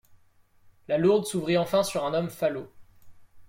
La 0.87 0.97
lourde 0.97 1.25
s’ouvrit 1.27 1.59
enfin 1.59 1.83
sur 1.83 2.03
un 2.05 2.15
homme 2.15 2.31
falot. 2.31 2.73